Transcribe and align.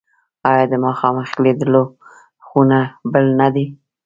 آیا 0.49 0.63
د 0.71 0.73
مخامخ 0.85 1.29
لیدلو 1.43 1.83
خوند 2.45 2.73
بل 3.11 3.25
نه 3.39 3.47
دی؟ 3.53 3.65